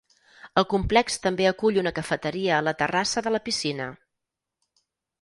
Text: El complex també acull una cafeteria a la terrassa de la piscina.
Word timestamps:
El 0.61 0.65
complex 0.71 1.17
també 1.25 1.47
acull 1.51 1.77
una 1.83 1.93
cafeteria 1.99 2.57
a 2.59 2.65
la 2.71 2.75
terrassa 2.83 3.27
de 3.29 3.37
la 3.39 3.45
piscina. 3.51 3.93